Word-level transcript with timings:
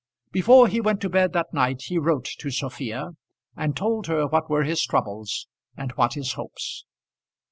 Before 0.31 0.67
he 0.67 0.81
went 0.81 0.99
to 1.01 1.09
bed 1.11 1.31
that 1.33 1.53
night 1.53 1.83
he 1.83 1.99
wrote 1.99 2.25
to 2.39 2.49
Sophia, 2.49 3.11
and 3.55 3.77
told 3.77 4.07
her 4.07 4.25
what 4.25 4.49
were 4.49 4.63
his 4.63 4.83
troubles 4.83 5.45
and 5.77 5.91
what 5.91 6.15
his 6.15 6.33
hopes. 6.33 6.85